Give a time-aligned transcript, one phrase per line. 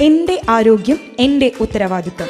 [0.00, 2.28] എന്റെ ആരോഗ്യം എന്റെ ഉത്തരവാദിത്വം.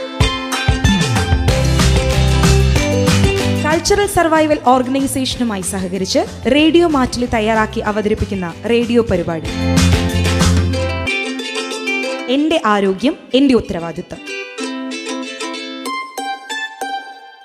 [3.64, 6.18] കൾച്ചറൽ സർവൈവൽ ഓർഗനൈസേഷനുമായി സഹകരിച്ച്
[6.54, 9.48] റേഡിയോ മാറ്റിൽ തയ്യാറാക്കി അവതരിപ്പിക്കുന്ന റേഡിയോ പരിപാടി.
[12.32, 14.19] എന്റെ ആരോഗ്യം എന്റെ ഉത്തരവാദിത്വം.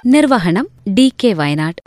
[0.05, 1.81] നിർവഹണം ഡി കെ വയനാട്.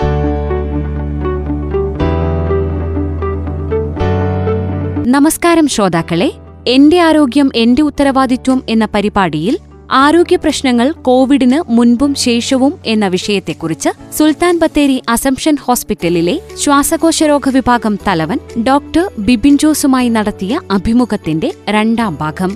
[5.08, 9.58] നമസ്കാരം ശ്രോതാക്കളെ എന്റെ ആരോഗ്യം എന്റെ ഉത്തരവാദിത്വം എന്ന പരിപാടിയിൽ
[9.90, 19.10] ആരോഗ്യ പ്രശ്നങ്ങൾ കോവിഡിന് മുൻപും ശേഷവും എന്ന വിഷയത്തെക്കുറിച്ച് സുൽത്താൻ ബത്തേരി അസംഷൻ ഹോസ്പിറ്റലിലെ ശ്വാസകോശരോഗ വിഭാഗം തലവൻ ഡോക്ടർ
[19.18, 22.50] ബിബിൻ ജോസുമായി നടത്തിയ അഭിമുഖത്തിന്റെ രണ്ടാം ഭാഗം.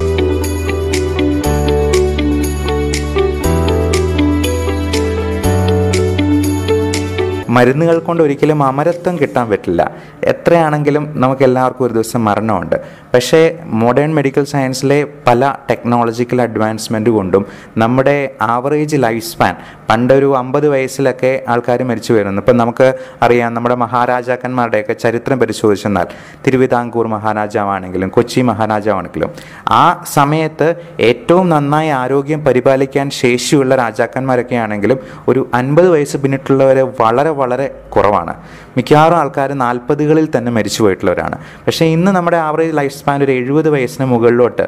[7.56, 9.82] മരുന്നുകൾ കൊണ്ട് ഒരിക്കലും അമരത്വം കിട്ടാൻ പറ്റില്ല.
[10.24, 12.76] എത്രയാണെങ്കിലും നമുക്ക് എല്ലാവർക്കും ഒരു ദിവസം മരണമുണ്ട്.
[13.14, 13.40] പക്ഷേ
[13.82, 19.54] മോഡേൺ മെഡിക്കൽ സയൻസിലെ പല ടെക്നോളജിക്കൽ അഡ്വാൻസ്മെന്റ് കൊണ്ടും നമ്മുടെ ആവറേജ് ലൈഫ് സ്പാൻ
[19.90, 22.88] പണ്ടൊരു അമ്പത് വയസ്സിലൊക്കെ ആൾക്കാർ മരിച്ചു വരുന്നു ഇപ്പം നമുക്ക്
[23.23, 26.06] അറിയാം നമ്മുടെ മഹാരാജാക്കന്മാരുടെയൊക്കെ ചരിത്രം പരിശോധിച്ചെന്നാൽ
[26.46, 29.30] തിരുവിതാംകൂർ മഹാരാജാവാണെങ്കിലും കൊച്ചി മഹാരാജാവാണെങ്കിലും
[29.68, 30.68] ആ സമയത്ത്
[31.01, 38.35] ഏറ്റവും നന്നായി ആരോഗ്യം പരിപാലിക്കാൻ ശേഷിയുള്ള രാജാക്കന്മാരൊക്കെ ആണെങ്കിലും ഒരു അൻപത് വയസ്സ് പിന്നിട്ടുള്ളവരെ വളരെ വളരെ കുറവാണ്.
[38.76, 41.37] മിക്കവാറും ആൾക്കാർ നാൽപ്പതുകളിൽ തന്നെ മരിച്ചു പോയിട്ടുള്ളവരാണ്.
[41.66, 44.66] പക്ഷേ ഇന്ന് നമ്മുടെ ആവറേജ് ലൈഫ് സ്പാൻ ഒരു എഴുപത് വയസ്സിന് മുകളിലോട്ട്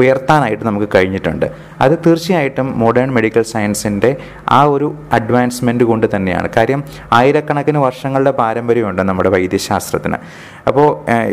[0.00, 1.46] ഉയർത്താനായിട്ട് നമുക്ക് കഴിഞ്ഞിട്ടുണ്ട്.
[1.80, 4.16] അത് തീർച്ചയായിട്ടും മോഡേൺ മെഡിക്കൽ സയൻസിന്റെ
[4.48, 6.48] ആ ഒരു അഡ്വാൻസ്മെന്റ് കൊണ്ട് തന്നെയാണ്.
[6.56, 10.18] കാര്യം ആയിരക്കണക്കിന് വർഷങ്ങളുടെ പാരമ്പര്യമുണ്ട് നമ്മുടെ വൈദ്യശാസ്ത്രത്തിന്.
[10.68, 10.88] അപ്പോൾ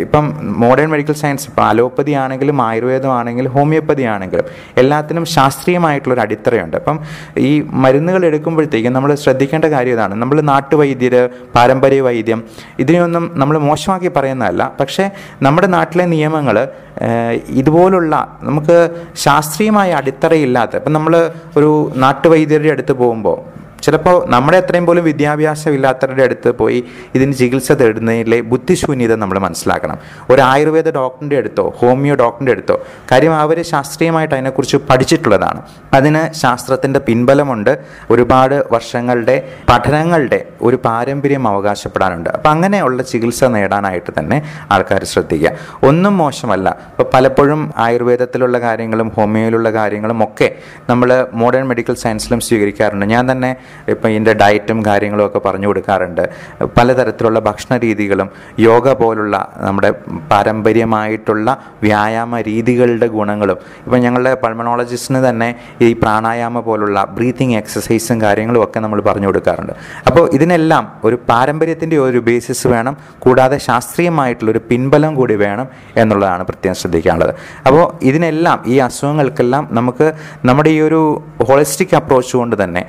[0.05, 0.25] ഇപ്പം
[0.63, 4.45] മോഡേൺ മെഡിക്കൽ സയൻസ് ഇപ്പോൾ അലോപ്പതി ആണെങ്കിലും ആയുർവേദമാണെങ്കിലും ഹോമിയോപ്പതി ആണെങ്കിലും
[4.77, 6.77] എല്ലാത്തിനും ശാസ്ത്രീയമായിട്ടുള്ളൊരു അടിത്തറയുണ്ട്.
[6.81, 6.99] അപ്പം
[7.37, 7.51] ഈ
[7.83, 10.15] മരുന്നുകൾ എടുക്കുമ്പോഴത്തേക്കും നമ്മൾ ശ്രദ്ധിക്കേണ്ട കാര്യം ഇതാണ്.
[10.21, 11.15] നമ്മൾ നാട്ടുവൈദ്യർ
[11.73, 12.39] പാരമ്പര്യ വൈദ്യം.
[12.83, 14.63] ഇതിനെയൊന്നും നമ്മൾ മോശമാക്കി പറയുന്നതല്ല.
[14.79, 15.05] പക്ഷേ
[15.45, 16.55] നമ്മുടെ നാട്ടിലെ നിയമങ്ങൾ
[17.61, 18.13] ഇതുപോലുള്ള
[18.47, 18.77] നമുക്ക്
[19.25, 21.13] ശാസ്ത്രീയമായ അടിത്തറയില്ലാത്ത ഇപ്പം നമ്മൾ
[21.59, 21.71] ഒരു
[22.03, 23.37] നാട്ടുവൈദ്യരുടെ അടുത്ത് പോകുമ്പോൾ
[23.83, 26.85] ചിലപ്പോൾ നമ്മുടെ അത്രയും പോലും വിദ്യാഭ്യാസം ഇല്ലാത്തവരുടെ അടുത്ത് പോയി
[27.15, 29.97] ഇതിന് ചികിത്സ തേടുന്നതിലെ ബുദ്ധിശൂന്യത നമ്മൾ മനസ്സിലാക്കണം.
[30.29, 35.61] ഒരു ആയുർവേദ ഡോക്ടറിന്റെ അടുത്തോ ഹോമിയോ ഡോക്ടറിന്റെ അടുത്തോ കാര്യം അവർ ശാസ്ത്രീയമായിട്ട് അതിനെക്കുറിച്ച് പഠിച്ചിട്ടുള്ളതാണ്.
[35.93, 37.79] അതിന് ശാസ്ത്രത്തിന്റെ പിൻബലമുണ്ട്.
[38.09, 42.29] ഒരുപാട് വർഷങ്ങളുടെ പഠനങ്ങളുടെ ഒരു പാരമ്പര്യം അവകാശപ്പെടാനുണ്ട്.
[42.29, 44.41] അപ്പം അങ്ങനെയുള്ള ചികിത്സ നേടാനായിട്ട് തന്നെ
[44.71, 45.51] ആൾക്കാർ ശ്രദ്ധിക്കുക.
[45.83, 46.69] ഒന്നും മോശമല്ല.
[46.69, 50.55] ഇപ്പോൾ പലപ്പോഴും ആയുർവേദത്തിലുള്ള കാര്യങ്ങളും ഹോമിയോയിലുള്ള കാര്യങ്ങളും ഒക്കെ
[50.89, 53.05] നമ്മൾ മോഡേൺ മെഡിക്കൽ സയൻസിലും സ്വീകരിക്കാറുണ്ട്.
[53.05, 53.55] ഞാൻ തന്നെ
[53.89, 56.23] ഇപ്പം ഇതിന്റെ ഡയറ്റും കാര്യങ്ങളും ഒക്കെ പറഞ്ഞു കൊടുക്കാറുണ്ട്.
[56.77, 58.29] പലതരത്തിലുള്ള ഭക്ഷണ രീതികളും
[58.59, 59.91] യോഗ പോലുള്ള നമ്മുടെ
[60.31, 63.57] പാരമ്പര്യമായിട്ടുള്ള വ്യായാമ രീതികളുടെ ഗുണങ്ങളും.
[63.85, 65.49] ഇപ്പം ഞങ്ങളുടെ പൾമണോളജിസ്റ്റിന് തന്നെ
[65.81, 69.73] ഈ പ്രാണായാമ പോലുള്ള ബ്രീത്തിങ് എക്സസൈസും കാര്യങ്ങളും ഒക്കെ നമ്മൾ പറഞ്ഞു കൊടുക്കാറുണ്ട്.
[70.07, 72.97] അപ്പോൾ ഇതിനെല്ലാം ഒരു പാരമ്പര്യത്തിന്റെ ഒരു ബേസിസ് വേണം.
[73.19, 75.67] കൂടാതെ ശാസ്ത്രീയമായിട്ടുള്ളൊരു പിൻബലം കൂടി വേണം
[75.97, 77.33] എന്നുള്ളതാണ് പ്രത്യേകം ശ്രദ്ധിക്കാനുള്ളത്.
[77.67, 80.13] അപ്പോൾ ഇതിനെല്ലാം ഈ അസുഖങ്ങൾക്കെല്ലാം നമുക്ക്
[80.45, 81.01] നമ്മുടെ ഈ ഒരു
[81.49, 82.81] ഹോളിസ്റ്റിക് അപ്രോച്ച് കൊണ്ട് തന്നെ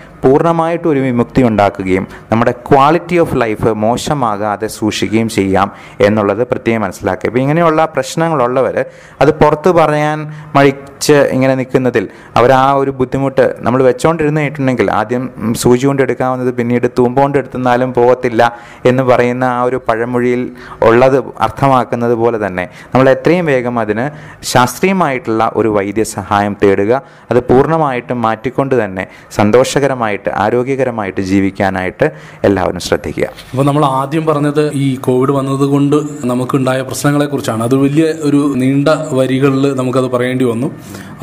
[0.75, 5.69] പൂർണമായിട്ടും ഒരു വിമുക്തി ഉണ്ടാക്കുകയും നമ്മുടെ ക്വാളിറ്റി ഓഫ് ലൈഫ് മോശമാകാതെ സൂക്ഷിക്കുകയും ചെയ്യാം
[6.07, 7.27] എന്നുള്ളത് പ്രത്യേകം മനസ്സിലാക്കുക.
[7.29, 8.77] ഇപ്പം ഇങ്ങനെയുള്ള പ്രശ്നങ്ങളുള്ളവർ
[9.23, 10.19] അത് പുറത്ത് പറയാൻ
[10.57, 12.05] മഴിച്ച് ഇങ്ങനെ നിൽക്കുന്നതിൽ
[12.39, 15.25] അവർ ആ ഒരു ബുദ്ധിമുട്ട് നമ്മൾ വെച്ചുകൊണ്ടിരുന്നിട്ടുണ്ടെങ്കിൽ ആദ്യം
[15.63, 18.43] സൂചി കൊണ്ട് എടുക്കാവുന്നത് പിന്നീട് തൂമ്പ കൊണ്ട് എടുത്തുന്നാലും പോകത്തില്ല
[18.85, 20.43] എന്ന് പറയുന്ന ആ ഒരു പഴമൊഴിയിൽ
[20.89, 22.65] ഉള്ളത് അർത്ഥമാക്കുന്നത് പോലെ തന്നെ
[22.95, 24.07] നമ്മൾ എത്രയും വേഗം അതിന്
[24.53, 26.93] ശാസ്ത്രീയമായിട്ടുള്ള ഒരു വൈദ്യസഹായം തേടുക
[27.31, 29.05] അത് പൂർണമായിട്ടും മാറ്റിക്കൊണ്ട് തന്നെ
[29.39, 30.31] സന്തോഷകരമായിട്ട്
[30.65, 32.07] ആരോഗ്യകരമായിട്ട് ജീവിക്കാനായിട്ട്
[32.49, 33.27] എല്ലാവരും ശ്രദ്ധിക്കുക.
[33.53, 35.97] അപ്പോൾ നമ്മൾ ആദ്യം പറഞ്ഞത് ഈ കോവിഡ് വന്നത് കൊണ്ട്
[36.31, 38.89] നമുക്കുണ്ടായ പ്രശ്നങ്ങളെ കുറിച്ചാണ് അത് വലിയ ഒരു നീണ്ട
[39.19, 40.69] വരികളിൽ നമുക്കത് പറയേണ്ടി വന്നു.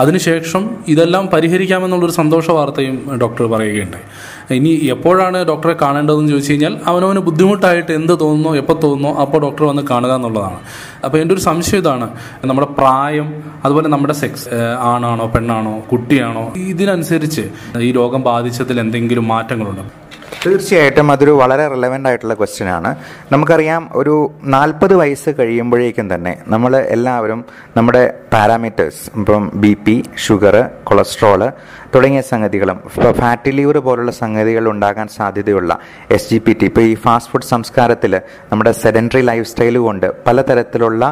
[0.01, 4.06] അതിനുശേഷം ഇതെല്ലാം പരിഹരിക്കാമെന്നുള്ളൊരു സന്തോഷ വാർത്തയും ഡോക്ടർ പറയുകയുണ്ടായി.
[4.57, 9.84] ഇനി എപ്പോഴാണ് ഡോക്ടറെ കാണേണ്ടതെന്ന് ചോദിച്ചു കഴിഞ്ഞാൽ അവനവന് ബുദ്ധിമുട്ടായിട്ട് എന്ത് തോന്നുന്നോ എപ്പോൾ തോന്നുന്നോ അപ്പോൾ ഡോക്ടർ വന്ന്
[9.91, 10.59] കാണുക എന്നുള്ളതാണ്.
[11.06, 12.07] അപ്പോൾ എന്റെ ഒരു സംശയം ഇതാണ്.
[12.50, 13.28] നമ്മുടെ പ്രായം
[13.66, 14.47] അതുപോലെ നമ്മുടെ സെക്സ്
[14.91, 17.44] ആണാണോ പെണ്ണാണോ കുട്ടിയാണോ ഇതിനനുസരിച്ച്
[17.88, 19.86] ഈ രോഗം ബാധിച്ചതിൽ എന്തെങ്കിലും മാറ്റങ്ങളുണ്ടോ.
[20.44, 22.92] തീർച്ചയായിട്ടും അതൊരു വളരെ റിലവന്റ് ആയിട്ടുള്ള ക്വസ്റ്റ്യൻ ആണ്.
[23.31, 24.14] നമുക്കറിയാം ഒരു
[24.53, 27.40] നാൽപ്പത് വയസ്സ് കഴിയുമ്പോഴേക്കും തന്നെ നമ്മൾ എല്ലാവരും
[27.78, 29.95] നമ്മുടെ പാരാമീറ്റേഴ്സ് ഇപ്പം ബി പി
[30.25, 30.56] ഷുഗർ
[30.89, 31.42] കൊളസ്ട്രോൾ
[31.95, 35.72] തുടങ്ങിയ സംഗതികളും ഇപ്പോൾ ഫാറ്റി ലിവർ പോലുള്ള സംഗതികൾ ഉണ്ടാകാൻ സാധ്യതയുള്ള
[36.18, 38.13] എസ് ജി പി ടി ഇപ്പോൾ ഈ ഫാസ്റ്റ് ഫുഡ് സംസ്കാരത്തിൽ
[38.51, 41.04] നമ്മുടെ സെഡന്ററി ലൈഫ് സ്റ്റൈൽ കൊണ്ട് പലതരത്തിലുള്ള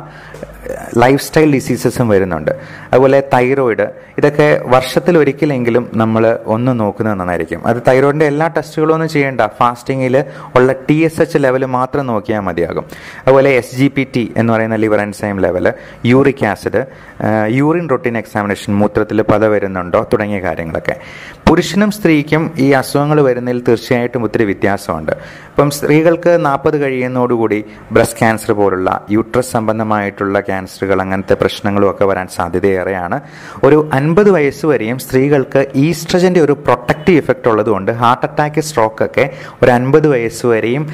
[0.98, 2.52] ലൈഫ് സ്റ്റൈൽ ഡിസീസസും വരുന്നുണ്ട്.
[2.92, 3.88] അതുപോലെ തൈറോയിഡ്
[4.18, 7.68] ഇതൊക്കെ വർഷത്തിൽ ഒരിക്കലെങ്കിലും നമ്മൾ ഒന്ന് നോക്കുന്നത് നന്നായിരിക്കും.
[7.68, 9.42] അത് തൈറോയിഡിന്റെ എല്ലാ ടെസ്റ്റുകളും ഒന്നും ചെയ്യേണ്ട.
[9.42, 10.24] ഫാസ്റ്റിങ്ങിൽ
[10.56, 12.86] ഉള്ള ടി എസ് എച്ച് ലെവൽ മാത്രം നോക്കിയാൽ മതിയാകും.
[13.26, 15.74] അതുപോലെ എസ് ജി പി ടി എന്ന് പറയുന്ന liver enzyme level
[16.06, 16.86] uric acid
[17.48, 20.96] urine routine examination മൂത്രത്തിൽ പത വരുന്നുണ്ടോ തുടങ്ങിയ കാര്യങ്ങളൊക്കെ.
[21.50, 25.14] പുരുഷനും സ്ത്രീക്കും ഈ അസുഖങ്ങൾ വരുന്നതിൽ തീർച്ചയായിട്ടും ഒത്തിരി വ്യത്യാസമുണ്ട്.
[25.50, 27.60] ഇപ്പം സ്ത്രീകൾക്ക് നാൽപ്പത് കഴിയുന്നതോടുകൂടി
[27.92, 33.20] ബ്രസ്റ്റ് ക്യാൻസർ പോലുള്ള യൂട്രസ് സംബന്ധമായിട്ടുള്ള ക്യാൻസറുകൾ അങ്ങനത്തെ പ്രശ്നങ്ങളും ഒക്കെ വരാൻ സാധ്യതയേറെയാണ്.
[33.64, 39.26] ഒരു അൻപത് വയസ്സ് വരെയും സ്ത്രീകൾക്ക് ഈസ്ട്രജന്റെ ഒരു പ്രൊട്ടക്റ്റീവ് ഇഫക്റ്റ് ഉള്ളതുകൊണ്ട് ഹാർട്ട് അറ്റാക്ക് സ്ട്രോക്ക് ഒക്കെ
[39.64, 40.86] ഒരു അൻപത് വയസ്സ് വരെയും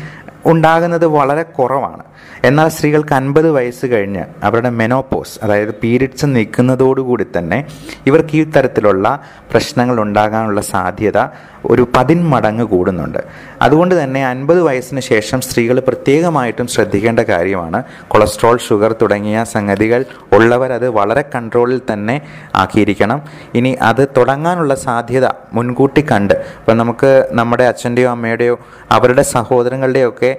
[0.46, 2.04] ഉണ്ടാകുന്നത് വളരെ കുറവാണ്.
[2.44, 7.66] എന്നാൽ സ്ത്രീകൾക്ക് അൻപത് വയസ്സ് കഴിഞ്ഞ് അവരുടെ മെനോപോസ് അതായത് പീരിഡ്സ് നിൽക്കുന്നതോടുകൂടി തന്നെ
[8.08, 11.28] ഇവർക്ക് ഈ തരത്തിലുള്ള പ്രശ്നങ്ങൾ ഉണ്ടാകാനുള്ള സാധ്യത
[11.66, 13.20] ഒരു പതിന്മടങ്ങ് കൂടുന്നുണ്ട്.
[13.62, 20.90] അതുകൊണ്ട് തന്നെ അൻപത് വയസ്സിന് ശേഷം സ്ത്രീകൾ പ്രത്യേകമായിട്ടും ശ്രദ്ധിക്കേണ്ട കാര്യമാണ് കൊളസ്ട്രോൾ ഷുഗർ തുടങ്ങിയ സംഗതികൾ ഉള്ളവർ അത്
[20.90, 22.22] വളരെ കൺട്രോളിൽ തന്നെ
[22.56, 23.22] ആക്കിയിരിക്കണം.
[23.56, 26.34] ഇനി അത് തുടങ്ങാനുള്ള സാധ്യത മുൻകൂട്ടി കണ്ട്.
[26.34, 28.60] ഇപ്പം നമുക്ക് നമ്മുടെ അച്ഛന്റെയോ അമ്മയുടെയോ
[28.92, 30.38] അവരുടെ സഹോദരങ്ങളുടെയോ ഒക്കെ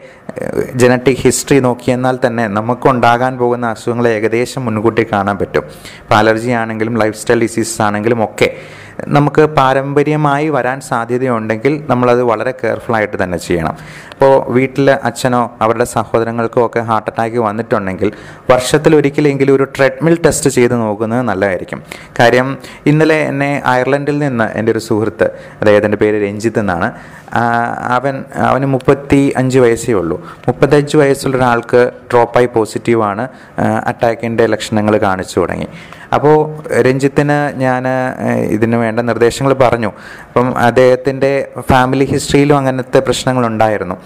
[0.75, 1.58] ജനറ്റിക് ഹിസ്റ്ററി
[1.96, 5.64] നോക്കിയെന്നാൽ തന്നെ നമുക്കുണ്ടാകാൻ പോകുന്ന അസുഖങ്ങളെ ഏകദേശം മുൻകൂട്ടി കാണാൻ പറ്റും.
[6.02, 8.48] ഇപ്പോൾ അലർജി ആണെങ്കിലും ലൈഫ് സ്റ്റൈൽ ഡിസീസസ് ആണെങ്കിലും ഒക്കെ
[9.14, 13.75] നമുക്ക് പാരമ്പര്യമായി വരാൻ സാധ്യതയുണ്ടെങ്കിൽ നമ്മളത് വളരെ കെയർഫുള്ളായിട്ട് തന്നെ ചെയ്യണം.
[14.12, 18.10] ഇപ്പോൾ വീട്ടിൽ അച്ഛനോ അവരുടെ സഹോദരങ്ങൾക്കോ ഒക്കെ ഹാർട്ട് അറ്റാക്ക് വന്നിട്ടുണ്ടെങ്കിൽ
[18.52, 21.81] വർഷത്തിൽ ഒരിക്കലെങ്കിലും ഒരു ട്രെഡ്മിൽ ടെസ്റ്റ് ചെയ്ത് നോക്കുന്നത് നല്ലതായിരിക്കും.
[22.20, 22.48] കാര്യം
[22.93, 25.28] ഇന്നലെ എന്നെ അയർലൻഡിൽ നിന്ന് എന്റെ ഒരു സുഹൃത്ത്
[25.60, 26.88] അതായത് എന്റെ പേര് രഞ്ജിത്ത് എന്നാണ്
[27.88, 30.25] അവൻ അവന് മുപ്പത്തി അഞ്ച് വയസ്സേ ഉള്ളൂ.
[30.49, 33.28] മുപ്പത്തഞ്ച് വയസ്സുള്ള ഒരാൾക്ക് ഡ്രോപ്പായി പോസിറ്റീവാണ്
[33.87, 35.69] അറ്റാക്കിന്റെ ലക്ഷണങ്ങൾ കാണിച്ചു തുടങ്ങി.
[36.14, 36.37] അപ്പോൾ
[36.81, 37.84] രഞ്ജിത്തിന് ഞാൻ
[38.50, 39.93] ഇതിന് വേണ്ട നിർദ്ദേശങ്ങൾ പറഞ്ഞു.
[40.28, 43.96] അപ്പം അദ്ദേഹത്തിന്റെ ഫാമിലി ഹിസ്റ്ററിയിലും അങ്ങനത്തെ പ്രശ്നങ്ങളുണ്ടായിരുന്നു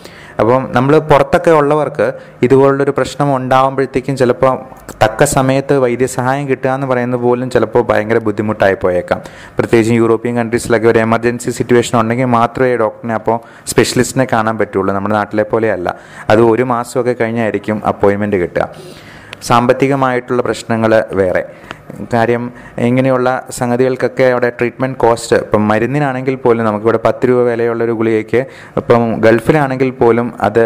[0.41, 4.59] അപ്പം നമ്മൾ പുറത്തൊക്കെ ഉള്ളവർക്ക് ഇതുപോലുള്ളൊരു പ്രശ്നം ഉണ്ടാകുമ്പോഴത്തേക്കും ചിലപ്പോൾ
[5.05, 9.21] തക്ക സമയത്ത് വൈദ്യസഹായം കിട്ടുക എന്ന് പറയുന്നത് പോലും ചിലപ്പോൾ ഭയങ്കര ബുദ്ധിമുട്ടായി പോയേക്കാം.
[9.59, 14.95] പ്രത്യേകിച്ച് യൂറോപ്യൻ കൺട്രീസിലൊക്കെ ഒരു എമർജൻസി സിറ്റുവേഷൻ ഉണ്ടെങ്കിൽ മാത്രമേ ഡോക്ടറിനെ അപ്പോൾ സ്പെഷ്യലിസ്റ്റിനെ കാണാൻ പറ്റുള്ളൂ.
[14.95, 15.95] നമ്മുടെ നാട്ടിലെ പോലെയല്ല.
[16.31, 18.69] അത് ഒരു മാസമൊക്കെ കഴിഞ്ഞായിരിക്കും അപ്പോയിൻമെന്റ് കിട്ടുക.
[19.43, 21.45] സാമ്പത്തികമായിട്ടുള്ള പ്രശ്നങ്ങൾ വേറെ.
[22.13, 28.47] കാര്യം ഇങ്ങനെയുള്ള സംഗതികൾക്കൊക്കെ അവിടെ ട്രീറ്റ്മെന്റ് കോസ്റ്റ് ഇപ്പം മരുന്നിനാണെങ്കിൽ പോലും നമുക്കിവിടെ പത്ത് രൂപ വിലയുള്ള ഒരു ഗുളികയ്ക്ക്
[28.77, 30.65] ഇപ്പം ഗൾഫിലാണെങ്കിൽ പോലും അത്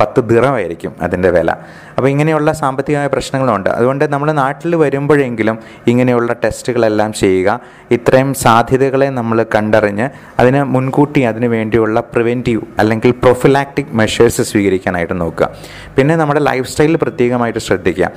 [0.00, 1.50] പത്ത് ദിറമായിരിക്കും അതിന്റെ വില.
[1.96, 3.70] അപ്പോൾ ഇങ്ങനെയുള്ള സാമ്പത്തികമായ പ്രശ്നങ്ങളുണ്ട്.
[3.70, 7.60] അതുകൊണ്ട് നമ്മൾ നാട്ടിൽ വരുമ്പോഴെങ്കിലും ഇങ്ങനെയുള്ള ടെസ്റ്റുകളെല്ലാം ചെയ്യുക.
[7.90, 10.08] ഇത്രയും സാധ്യതകളെ നമ്മൾ കണ്ടറിഞ്ഞ്
[10.40, 15.50] അതിന് മുൻകൂട്ടി അതിന് വേണ്ടിയുള്ള പ്രിവെന്റീവ് അല്ലെങ്കിൽ പ്രൊഫിലാക്റ്റിക് മെഷേഴ്സ് സ്വീകരിക്കാനായിട്ട് നോക്കുക.
[15.96, 18.10] പിന്നെ നമ്മുടെ ലൈഫ് സ്റ്റൈലിൽ പ്രത്യേകമായിട്ട് ശ്രദ്ധിക്കുക.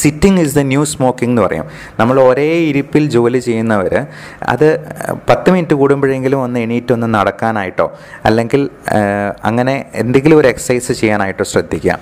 [0.00, 1.66] Sitting is the new smoking എന്ന് പറയും.
[2.00, 3.94] നമ്മൾ ഒരേ ഇരിപ്പിൽ ജോലി ചെയ്യുന്നവർ
[4.52, 4.66] അത്
[5.30, 7.86] പത്ത് മിനിറ്റ് കൂടുമ്പോഴെങ്കിലും ഒന്ന് എണീറ്റൊന്ന് നടക്കാനായിട്ടോ
[8.28, 8.62] അല്ലെങ്കിൽ
[9.50, 11.98] അങ്ങനെ എന്തെങ്കിലും ഒരു എക്സസൈസ് ചെയ്യാനായിട്ടോ ശ്രദ്ധിക്കുക.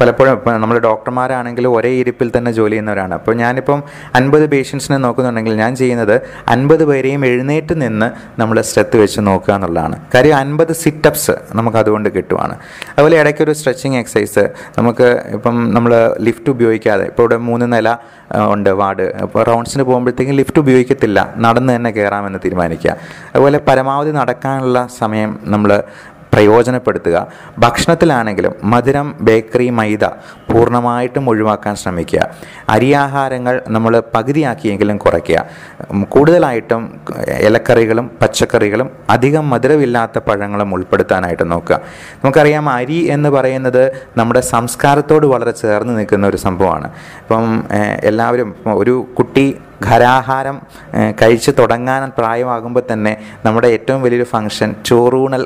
[0.00, 3.14] പലപ്പോഴും നമ്മൾ ഡോക്ടർമാരാണെങ്കിലും ഒരേ ഇരിപ്പിൽ തന്നെ ജോലി ചെയ്യുന്നവരാണ്.
[3.14, 3.82] അപ്പോൾ ഞാനിപ്പം
[4.20, 6.16] അൻപത് പേഷ്യൻസിനെ നോക്കുന്നുണ്ടെങ്കിൽ ഞാൻ ചെയ്യുന്നത്
[6.54, 8.10] അൻപത് പേരെയും എഴുന്നേറ്റ് നിന്ന്
[8.40, 9.96] നമ്മൾ സ്ട്രെത്ത് വെച്ച് നോക്കുക എന്നുള്ളതാണ്.
[10.14, 12.54] കാര്യം അൻപത് സിറ്റപ്സ് നമുക്ക് അതുകൊണ്ട് കിട്ടുവാണ്.
[12.94, 14.44] അതുപോലെ ഇടയ്ക്കൊരു സ്ട്രെച്ചിങ് എക്സസൈസ്
[14.78, 15.92] നമുക്ക് ഇപ്പം നമ്മൾ
[16.28, 17.96] ലിഫ്റ്റ് ഉപയോഗിക്കാതെ ഇപ്പോൾ ഇവിടെ മൂന്ന് നില
[18.52, 19.06] ഉണ്ട് വാർഡ്.
[19.22, 21.34] അപ്പോൾ റൗണ്ട്സിന് പോകുമ്പോഴത്തേക്കും ലിഫ്റ്റ് ഉപയോഗിക്കത്തില്ല.
[21.36, 22.96] നടന്ന് തന്നെ കയറാമെന്ന് തീരുമാനിക്കുക.
[23.34, 25.82] അതുപോലെ പരമാവധി നടക്കാനുള്ള സമയം നമ്മൾ
[26.32, 27.26] പ്രയോജനപ്പെടുത്തുക.
[27.58, 30.04] ഭക്ഷണത്തിലാണെങ്കിലും മധുരം ബേക്കറി മൈദ
[30.50, 32.20] പൂർണമായിട്ടും ഒഴിവാക്കാൻ ശ്രമിക്കുക.
[32.68, 35.46] അരിയാഹാരങ്ങൾ നമ്മൾ പകുതിയാക്കിയെങ്കിലും കുറയ്ക്കുക.
[36.08, 36.82] കൂടുതലായിട്ടും
[37.40, 41.80] ഇലക്കറികളും പച്ചക്കറികളും അധികം മധുരമില്ലാത്ത പഴങ്ങളും ഉൾപ്പെടുത്താനായിട്ട് നോക്കുക.
[42.24, 43.82] നമുക്കറിയാം അരി എന്ന് പറയുന്നത്
[44.16, 46.88] നമ്മുടെ സംസ്കാരത്തോട് വളരെ ചേർന്ന് നിൽക്കുന്ന ഒരു സംഭവമാണ്.
[47.22, 47.64] ഇപ്പം
[48.02, 49.46] എല്ലാവരും ഒരു കുട്ടി
[49.88, 50.56] ഘരാഹാരം
[50.94, 53.12] ഏഹ്, കഴിച്ച് തുടങ്ങാൻ പ്രായമാകുമ്പോൾ തന്നെ
[53.44, 55.42] നമ്മുടെ ഏറ്റവും വലിയൊരു ഫംഗ്ഷൻ ചോറൂണൽ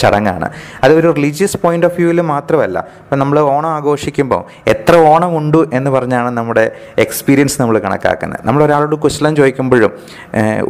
[0.00, 0.46] ചടങ്ങാണ്.
[0.84, 5.90] അത് ഒരു റിലീജിയസ് പോയിന്റ് ഓഫ് വ്യൂവിൽ മാത്രമല്ല ഇപ്പം നമ്മൾ ഓണം ആഘോഷിക്കുമ്പോൾ എത്ര ഓണം ഉണ്ട് എന്ന്
[5.90, 6.64] പറഞ്ഞാണ് നമ്മുടെ
[7.04, 8.40] എക്സ്പീരിയൻസ് നമ്മൾ കണക്കാക്കുന്നത്.
[8.44, 9.92] നമ്മൾ ഒരാളോട് കുശലം ചോദിക്കുമ്പോഴും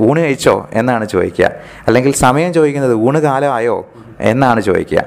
[0.06, 1.49] ഊണ് കഴിച്ചോ എന്നാണ് ചോദിക്കുക.
[1.87, 3.76] അല്ലെങ്കിൽ സമയം ചോദിക്കുന്നത് ഊണ് കാലമായോ?
[4.22, 5.00] എന്നാണ് ചോദിക്കുക.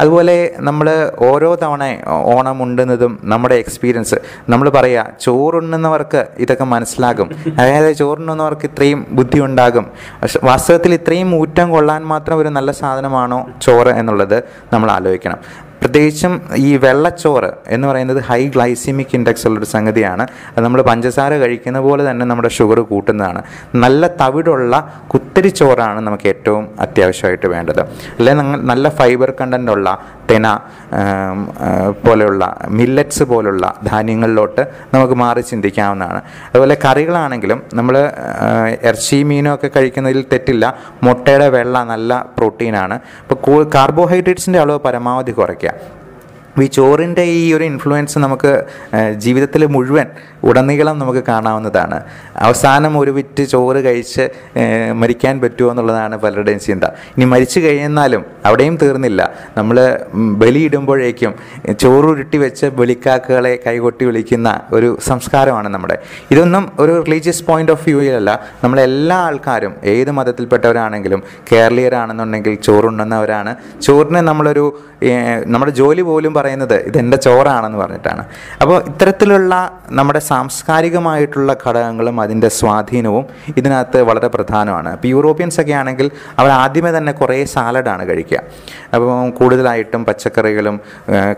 [0.00, 7.30] അതുപോലെ നമ്മൾ ഓരോ തവണ ഓണം ഉണ്ടെന്നതും നമ്മുടെ എക്സ്പീരിയൻസ് നമ്മൾ പറയുക ചോറുണ്ണുന്നവർക്ക് ഇതൊക്കെ മനസ്സിലാകും.
[7.58, 9.86] അതായത് ചോറുണ്ണുന്നവർക്ക് ഇത്രയും ബുദ്ധി ഉണ്ടാകും
[10.44, 14.38] വാസ്തവത്തിൽ ഇത്രയും ഊറ്റം കൊള്ളാൻ മാത്രം ഒരു നല്ല സാധനമാണോ ചോറ് എന്നുള്ളത്
[14.72, 15.69] നമ്മൾ ആലോചിക്കണം.
[15.80, 20.24] പ്രത്യേകിച്ചും ഈ വെള്ളച്ചോറ് എന്ന് പറയുന്നത് ഹൈ ഗ്ലൈസിമിക് ഇൻഡെക്സ് ഉള്ളൊരു സംഗതിയാണ്.
[20.52, 23.42] അത് നമ്മൾ പഞ്ചസാര കഴിക്കുന്ന പോലെ തന്നെ നമ്മുടെ ഷുഗർ കൂട്ടുന്നതാണ്.
[23.74, 24.74] നല്ല തവിടുള്ള
[25.10, 27.82] കുത്തരി ചോറാണ് നമുക്ക് ഏറ്റവും അത്യാവശ്യമായിട്ട് വേണ്ടത്.
[28.18, 29.88] അല്ലെങ്കിൽ നല്ല ഫൈബർ കണ്ടന്റ് ഉള്ള
[30.30, 30.46] തെന
[32.06, 34.62] പോലെയുള്ള മില്ലറ്റ്സ് പോലുള്ള ധാന്യങ്ങളിലോട്ട്
[34.94, 36.20] നമുക്ക് മാറി ചിന്തിക്കാവുന്നതാണ്.
[36.48, 37.96] അതുപോലെ കറികളാണെങ്കിലും നമ്മൾ
[38.82, 40.74] ഇറച്ചി മീനും ഒക്കെ കഴിക്കുന്നതിൽ തെറ്റില്ല.
[41.02, 42.98] മുട്ടയുടെ വെള്ള നല്ല പ്രോട്ടീനാണ്.
[43.22, 45.99] അപ്പോൾ കാർബോഹൈഡ്രേറ്റ്സിന്റെ അളവ് പരമാവധി കുറയ്ക്കുക.
[46.64, 48.52] ഈ ചോറിന്റെ ഈ ഒരു ഇൻഫ്ലുവൻസ് നമുക്ക്
[49.24, 50.06] ജീവിതത്തിൽ മുഴുവൻ
[50.48, 51.96] ഉടനീളം നമുക്ക് കാണാവുന്നതാണ്.
[52.46, 54.24] അവസാനം ഒരു വിറ്റ് ചോറ് കഴിച്ച്
[55.00, 56.84] മരിക്കാൻ പറ്റുമോ എന്നുള്ളതാണ് പലരുടെയും ചിന്ത.
[57.16, 59.20] ഇനി മരിച്ചു കഴിഞ്ഞാലും അവിടെയും തീർന്നില്ല.
[59.58, 59.76] നമ്മൾ
[60.42, 61.34] ബലിയിടുമ്പോഴേക്കും
[61.82, 65.96] ചോറ് ഉരുട്ടി വെച്ച് ബലിക്കാക്കുകളെ കൈകൊട്ടി വിളിക്കുന്ന ഒരു സംസ്കാരമാണ് നമ്മുടെ.
[66.30, 68.30] ഇതൊന്നും ഒരു റിലീജിയസ് പോയിന്റ് ഓഫ് വ്യൂയിലല്ല
[68.64, 73.54] നമ്മളെല്ലാ ആൾക്കാരും ഏത് മതത്തിൽപ്പെട്ടവരാണെങ്കിലും കേരളീയരാണെന്നുണ്ടെങ്കിൽ ചോറുണ്ണുന്നവരാണ്.
[73.86, 74.64] ചോറിനെ നമ്മളൊരു
[75.52, 78.22] നമ്മുടെ ജോലി പോലും പറയുന്നത് പറയുന്നത് ഇതെന്റെ ചോറാണെന്ന് പറഞ്ഞിട്ടാണ്.
[78.62, 79.54] അപ്പോൾ ഇത്തരത്തിലുള്ള
[79.98, 83.24] നമ്മുടെ സാംസ്കാരികമായിട്ടുള്ള ഘടകങ്ങളും അതിന്റെ സ്വാധീനവും
[83.60, 84.88] ഇതിനകത്ത് വളരെ പ്രധാനമാണ്.
[84.96, 86.06] അപ്പോൾ യൂറോപ്യൻസ് ഒക്കെ ആണെങ്കിൽ
[86.40, 88.40] അവർ ആദ്യമേ തന്നെ കുറേ സാലഡാണ് കഴിക്കുക.
[88.94, 90.76] അപ്പോൾ കൂടുതലായിട്ടും പച്ചക്കറികളും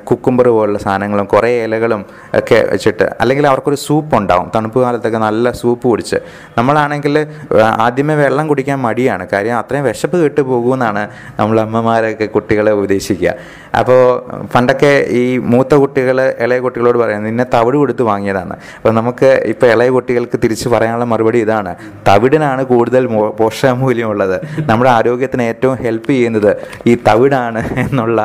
[0.09, 2.03] കുക്കുംബർ പോലുള്ള സാധനങ്ങളും കുറേ ഇലകളും
[2.41, 4.47] ഒക്കെ വെച്ചിട്ട് അല്ലെങ്കിൽ അവർക്കൊരു സൂപ്പ് ഉണ്ടാവും.
[4.57, 6.19] തണുപ്പ് കാലത്തൊക്കെ നല്ല സൂപ്പ് കുടിച്ച്.
[6.59, 7.15] നമ്മളാണെങ്കിൽ
[7.87, 9.25] ആദ്യമേ വെള്ളം കുടിക്കാൻ മടിയാണ്.
[9.35, 11.05] കാര്യം അത്രയും വിശപ്പ് കേട്ട് പോകുമെന്നാണ്
[11.41, 13.33] നമ്മൾ അമ്മമാരൊക്കെ കുട്ടികളെ ഉപദേശിക്കുക
[13.81, 14.01] അപ്പോൾ
[14.55, 15.23] പണ്ടൊക്കെ ഈ
[15.53, 18.55] മൂത്ത കുട്ടികൾ ഇളയ കുട്ടികളോട് പറയുന്നത് നിന്നെ തവിട് കൊടുത്ത് വാങ്ങിയതാണ്.
[18.77, 21.73] അപ്പോൾ നമുക്ക് ഇപ്പോൾ ഇളയ കുട്ടികൾക്ക് തിരിച്ച് പറയാനുള്ള മറുപടി ഇതാണ്.
[22.09, 23.07] തവിടിനാണ് കൂടുതൽ
[23.41, 24.37] പോഷകമൂല്യമുള്ളത്.
[24.71, 26.51] നമ്മുടെ ആരോഗ്യത്തിന് ഏറ്റവും ഹെൽപ്പ് ചെയ്യുന്നത്
[26.91, 28.19] ഈ തവിടാണ് എന്നുള്ള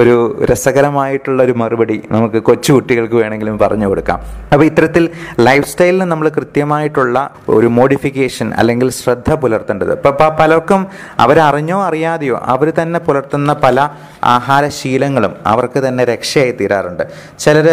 [0.00, 0.16] ഒരു
[0.52, 4.18] രസകരമായിട്ടുള്ള ഒരു മറുപടി നമുക്ക് കൊച്ചു കുട്ടികൾക്ക് വേണമെങ്കിലും പറഞ്ഞു കൊടുക്കാം.
[4.52, 5.04] അപ്പോൾ ഇത്തരത്തിൽ
[5.48, 7.16] ലൈഫ് സ്റ്റൈലിന് നമ്മൾ കൃത്യമായിട്ടുള്ള
[7.56, 9.92] ഒരു മോഡിഫിക്കേഷൻ അല്ലെങ്കിൽ ശ്രദ്ധ പുലർത്തേണ്ടത്.
[9.98, 10.80] ഇപ്പം പലർക്കും
[11.24, 13.88] അവരറിഞ്ഞോ അറിയാതെയോ അവർ തന്നെ പുലർത്തുന്ന പല
[14.34, 17.04] ആഹാരശീലങ്ങളും അവർക്ക് തന്നെ രക്ഷയായി തീരാറുണ്ട്.
[17.42, 17.68] ചിലർ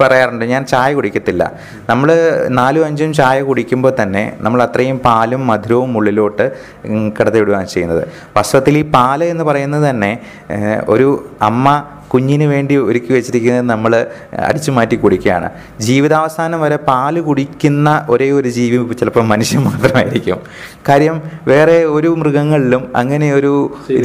[0.00, 1.42] പറയാറുണ്ട് ഞാൻ ചായ കുടിക്കത്തില്ല.
[1.90, 2.08] നമ്മൾ
[2.58, 6.46] നാലും അഞ്ചും ചായ കുടിക്കുമ്പോൾ തന്നെ നമ്മൾ അത്രയും പാലും മധുരവും ഉള്ളിലോട്ട്
[7.16, 8.04] കടത്തിവിടുകയാണ് ചെയ്യുന്നത്.
[8.36, 10.12] വാസ്തവത്തിൽ ഈ പാൽ എന്ന് പറയുന്നത് തന്നെ
[10.88, 11.08] ഒരു
[11.42, 11.66] അമ്മ
[12.12, 13.92] കുഞ്ഞിന് വേണ്ടി ഒരുക്കി വെച്ചിരിക്കുന്നത് നമ്മൾ
[14.48, 15.48] അടിച്ചു മാറ്റി കുടിക്കുകയാണ്.
[15.80, 20.40] ജീവിതാവസാനം വരെ പാൽ കുടിക്കുന്ന ഒരേ ഒരു ജീവി ചിലപ്പോൾ മനുഷ്യൻ മാത്രമായിരിക്കും.
[20.88, 21.16] കാര്യം
[21.48, 23.52] വേറെ ഒരു മൃഗങ്ങളിലും അങ്ങനെ ഒരു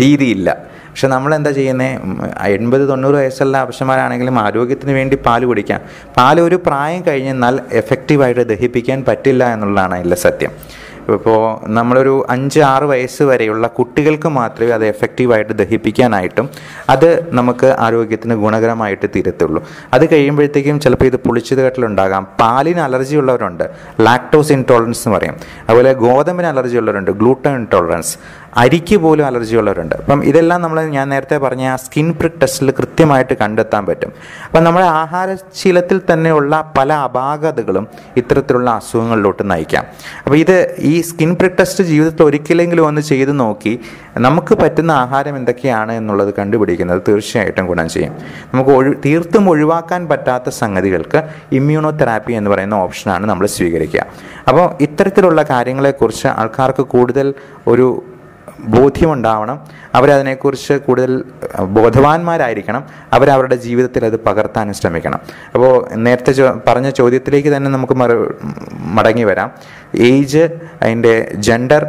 [0.01, 0.50] രീതിയില്ല.
[0.98, 5.82] പക്ഷെ നമ്മൾ എന്താ ചെയ്യുന്നത് എൺപത് തൊണ്ണൂറ് വയസ്സുള്ള അപക്ഷന്മാരാണെങ്കിലും ആരോഗ്യത്തിന് വേണ്ടി പാൽ കുടിക്കാം.
[6.18, 10.54] പാൽ ഒരു പ്രായം കഴിഞ്ഞെന്നാൽ എഫക്റ്റീവായിട്ട് ദഹിപ്പിക്കാൻ പറ്റില്ല എന്നുള്ളതാണ് അതിലെ സത്യം.
[11.13, 16.50] ഇപ്പോൾ നമ്മളൊരു അഞ്ച് ആറ് വയസ്സ് വരെയുള്ള കുട്ടികൾക്ക് മാത്രമേ അത് എഫക്റ്റീവായിട്ട് ദഹിപ്പിക്കാനായിട്ടും
[16.89, 19.63] അത് നമുക്ക് ആരോഗ്യത്തിന് ഗുണകരമായിട്ട് തീരത്തുള്ളൂ.
[19.94, 23.63] അത് കഴിയുമ്പോഴത്തേക്കും ചിലപ്പോൾ ഇത് പുളിച്ചത് കെട്ടിലുണ്ടാകാം പാലിന് അലർജി ഉള്ളവരുണ്ട്.
[24.01, 25.38] ലാക്ടോസ് ഇൻടോളറൻസ് എന്ന് പറയും.
[25.70, 27.12] അതുപോലെ ഗോതമ്പിന് അലർജി ഉള്ളവരുണ്ട്.
[27.12, 28.18] ഗ്ലൂട്ടൻ ഇൻടോളറൻസ്
[28.58, 33.34] അരിക്ക് പോലും അലർജി ഉള്ളവരുണ്ട് അപ്പം ഇതെല്ലാം നമ്മൾ ഞാൻ നേരത്തെ പറഞ്ഞ ആ സ്കിൻ പ്രിക് ടെസ്റ്റിൽ കൃത്യമായിട്ട്
[33.42, 34.12] കണ്ടെത്താൻ പറ്റും.
[34.46, 37.88] അപ്പം നമ്മുടെ ആഹാരശീലത്തിൽ തന്നെയുള്ള പല അപാകതകളും
[38.18, 39.86] ഇത്തരത്തിലുള്ള അസുഖങ്ങളിലോട്ട് നയിക്കാം.
[40.26, 43.80] അപ്പോൾ ഇത് ഈ സ്കിൻ പ്രിക് ടെസ്റ്റ് ജീവിതത്തിൽ ഒരിക്കലെങ്കിലും ഒന്ന് ചെയ്ത് നോക്കി
[44.18, 48.14] നമുക്ക് പറ്റുന്ന ആഹാരം എന്തൊക്കെയാണ് എന്നുള്ളത് കണ്ടുപിടിക്കുന്നത് തീർച്ചയായിട്ടും ഗുണം ചെയ്യും.
[48.54, 51.22] നമുക്ക് ഒഴി തീർത്തും ഒഴിവാക്കാൻ പറ്റാത്ത സംഗതികൾക്ക്
[51.52, 54.06] ഇമ്മ്യൂണോ തെറാപ്പി എന്ന് പറയുന്ന ഓപ്ഷനാണ് നമ്മൾ സ്വീകരിക്കുക.
[54.48, 57.34] അപ്പോൾ ഇത്തരത്തിലുള്ള കാര്യങ്ങളെക്കുറിച്ച് ആൾക്കാർക്ക് കൂടുതൽ
[57.68, 58.04] ഒരു
[58.60, 59.60] ബോധ്യമുണ്ടാവണം.
[59.96, 61.24] അവരതിനെക്കുറിച്ച് കൂടുതൽ
[61.62, 62.84] ബോധവാന്മാരായിരിക്കണം.
[63.14, 65.20] അവരവരുടെ ജീവിതത്തിൽ അത് പകർത്താനും ശ്രമിക്കണം.
[65.54, 68.34] അപ്പോൾ നേരത്തെ പറഞ്ഞ ചോദ്യത്തിലേക്ക് തന്നെ നമുക്ക് മറു
[68.80, 69.52] മടങ്ങി വരാം.
[69.96, 70.50] ഏജ്
[70.82, 71.86] അതിന്റെ ജെൻഡർ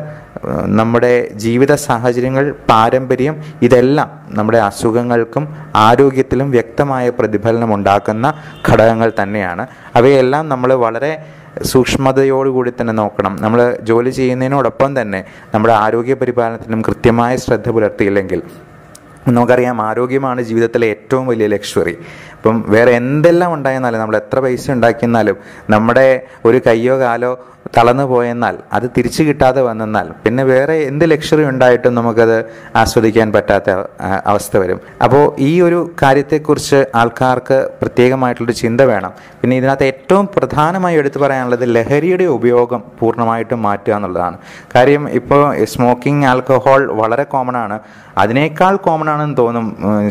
[0.65, 8.35] നമ്മുടെ ജീവിത സാഹചര്യങ്ങൾ പാരമ്പര്യം ഇതെല്ലാം നമ്മുടെ അസുഖങ്ങൾക്കും ആരോഗ്യത്തിലും വ്യക്തമായ പ്രതിഫലനം ഉണ്ടാക്കുന്ന
[8.69, 9.67] ഘടകങ്ങൾ തന്നെയാണ്.
[9.97, 11.27] അവയെല്ലാം നമ്മൾ വളരെ
[11.63, 13.37] സൂക്ഷ്മതയോടുകൂടി തന്നെ നോക്കണം.
[13.41, 15.25] നമ്മൾ ജോലി ചെയ്യുന്നതിനോടൊപ്പം തന്നെ
[15.55, 18.43] നമ്മുടെ ആരോഗ്യ പരിപാലനത്തിനും കൃത്യമായ ശ്രദ്ധ പുലർത്തിയില്ലെങ്കിൽ
[19.37, 21.95] നമുക്കറിയാം ആരോഗ്യമാണ് ജീവിതത്തിലെ ഏറ്റവും വലിയ ലക്ഷറി
[22.39, 25.37] ഇപ്പം വേറെ എന്തെല്ലാം ഉണ്ടായെന്നാലും നമ്മൾ എത്ര പൈസ ഉണ്ടാക്കിയെന്നാലും
[25.75, 26.09] നമ്മുടെ
[26.45, 27.33] ഒരു കയ്യോ കാലോ
[27.77, 32.37] തളർന്നു പോയെന്നാൽ അത് തിരിച്ചു കിട്ടാതെ വന്നെന്നാൽ പിന്നെ വേറെ എന്ത് ലക്ഷറി ഉണ്ടായിട്ടും നമുക്കത്
[32.83, 33.71] ആസ്വദിക്കാൻ പറ്റാത്ത
[34.33, 34.79] അവസ്ഥ വരും.
[35.05, 39.13] അപ്പോൾ ഈ ഒരു കാര്യത്തെക്കുറിച്ച് ആൾക്കാർക്ക് പ്രത്യേകമായിട്ടുള്ളൊരു ചിന്ത വേണം.
[39.41, 44.39] പിന്നെ ഇതിനകത്ത് ഏറ്റവും പ്രധാനമായി എടുത്തു പറയാനുള്ളത് ലഹരിയുടെ ഉപയോഗം പൂർണമായിട്ടും മാറ്റുക എന്നുള്ളതാണ്.
[44.77, 45.43] കാര്യം ഇപ്പോൾ
[45.75, 47.79] സ്മോക്കിംഗ് ആൽക്കഹോൾ വളരെ കോമൺ ആണ്.
[48.23, 49.67] അതിനേക്കാൾ കോമൺ ആണെന്ന് തോന്നും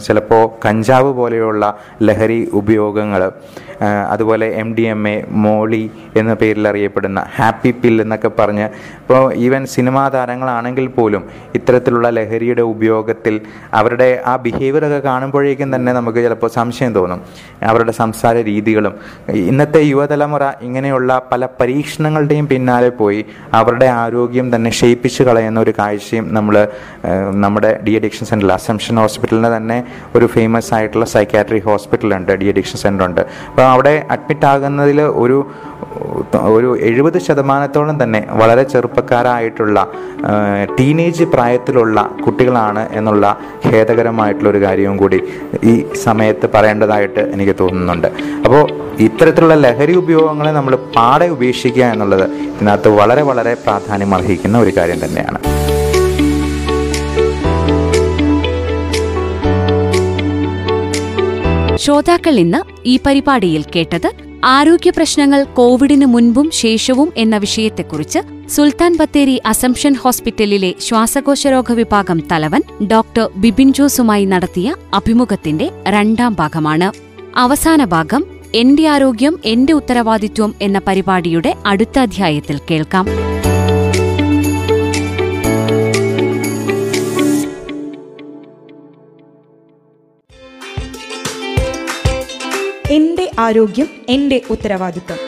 [0.06, 1.64] ചിലപ്പോൾ കഞ്ചാവ് പോലെയുള്ള
[2.02, 3.22] ലഹരി ഉപയോഗങ്ങൾ
[3.84, 8.68] അതുപോലെ M D M A molly എന്ന പേരിൽ അറിയപ്പെടുന്ന ഹാപ്പി പിൽ എന്നൊക്കെ പറഞ്ഞ്
[9.02, 11.24] ഇപ്പോൾ ഈവൻ സിനിമാ താരങ്ങളാണെങ്കിൽ പോലും
[11.56, 13.42] ഇത്തരത്തിലുള്ള ലഹരിയുടെ ഉപയോഗത്തിൽ
[13.74, 17.20] അവരുടെ ആ ബിഹേവിയർ ഒക്കെ കാണുമ്പോഴേക്കും തന്നെ നമുക്ക് ചിലപ്പോൾ സംശയം തോന്നും.
[17.62, 18.94] അവരുടെ സംസാര രീതികളും.
[19.34, 26.56] ഇന്നത്തെ യുവതലമുറ ഇങ്ങനെയുള്ള പല പരീക്ഷണങ്ങളുടെയും പിന്നാലെ പോയി അവരുടെ ആരോഗ്യം തന്നെ ക്ഷയിപ്പിച്ച് കളയുന്ന ഒരു കാഴ്ചയും നമ്മൾ
[27.32, 29.78] നമ്മുടെ ഡി അഡിക്ഷൻ സെന്ററിൽ അസംഷൻ ഹോസ്പിറ്റലിന് തന്നെ
[30.16, 35.38] ഒരു ഫേമസ് ആയിട്ടുള്ള സൈക്കാട്രി ഹോസ്പിറ്റലുണ്ട് ഡി അഡിക്ഷൻ സെന്റർ ഉണ്ട് അപ്പോൾ അവിടെ അഡ്മിറ്റ് ആകുന്നതിൽ ഒരു
[36.58, 39.78] ഒരു എഴുപത് ശതമാനത്തോളം തന്നെ വളരെ ചെറുപ്പക്കാരായിട്ടുള്ള
[40.78, 43.26] ടീനേജ് പ്രായത്തിലുള്ള കുട്ടികളാണ് എന്നുള്ള
[43.70, 45.20] ഖേദകരമായിട്ടുള്ള ഒരു കാര്യവും കൂടി
[45.72, 45.74] ഈ
[46.06, 48.10] സമയത്ത് പറയേണ്ടതായിട്ട് എനിക്ക് തോന്നുന്നുണ്ട്.
[48.46, 48.64] അപ്പോൾ
[49.08, 55.42] ഇത്തരത്തിലുള്ള ലഹരി ഉപയോഗങ്ങളെ നമ്മൾ പാടെ ഉപേക്ഷിക്കുക എന്നുള്ളത് ഇതിനകത്ത് വളരെ വളരെ പ്രാധാന്യം അർഹിക്കുന്ന ഒരു കാര്യം തന്നെയാണ്.
[61.88, 64.08] ശ്രോതാക്കൾ ഇന്ന് ഈ പരിപാടിയിൽ കേട്ടത്
[64.44, 73.30] ആരോഗ്യ പ്രശ്നങ്ങൾ കോവിഡിന് മുൻപും ശേഷവും എന്ന വിഷയത്തെക്കുറിച്ച് സുൽത്താൻ ബത്തേരി അസംഷൻ ഹോസ്പിറ്റലിലെ ശ്വാസകോശരോഗ വിഭാഗം തലവൻ ഡോക്ടർ
[73.36, 76.90] ബിബിൻ ജോസുമായി നടത്തിയ അഭിമുഖത്തിന്റെ രണ്ടാം ഭാഗമാണ്.
[77.36, 78.26] അവസാന ഭാഗം
[78.56, 83.08] എന്റെ ആരോഗ്യം എന്റെ ഉത്തരവാദിത്വം എന്ന പരിപാടിയുടെ അടുത്ത അധ്യായത്തിൽ കേൾക്കാം.
[93.40, 95.20] ആരോഗ്യം എന്റെ ഉത്തരവാദിത്വം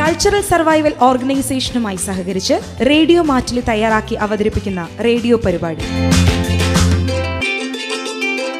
[0.00, 2.54] കൾച്ചറൽ സർവൈവൽ ഓർഗനൈസേഷനുമായി സഹകരിച്ച്
[2.86, 5.84] റേഡിയോ മാറ്റിൽ തയ്യാറാക്കി അവതരിപ്പിക്കുന്ന റേഡിയോ പരിപാടി.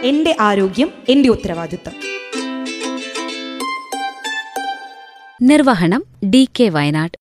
[0.06, 1.96] എന്റെ ആരോഗ്യം എന്റെ ഉത്തരവാദിത്വം
[5.42, 7.18] നിർവഹണം ഡി കെ വയനാട്.